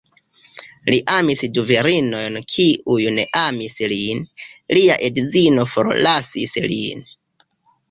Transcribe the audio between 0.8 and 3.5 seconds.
Li amis du virinojn kiuj ne